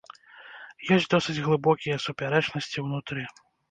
Ёсць 0.95 1.05
досыць 1.13 1.37
глыбокія 1.45 2.01
супярэчнасці 2.09 2.77
ўнутры. 2.91 3.33